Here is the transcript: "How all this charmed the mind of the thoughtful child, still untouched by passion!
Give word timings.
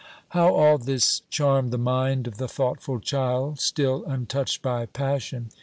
"How 0.29 0.51
all 0.51 0.79
this 0.79 1.21
charmed 1.29 1.69
the 1.69 1.77
mind 1.77 2.25
of 2.25 2.37
the 2.37 2.47
thoughtful 2.47 2.99
child, 2.99 3.59
still 3.59 4.03
untouched 4.05 4.63
by 4.63 4.87
passion! 4.87 5.51